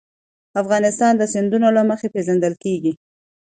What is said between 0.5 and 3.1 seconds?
افغانستان د سیندونه له مخې پېژندل کېږي.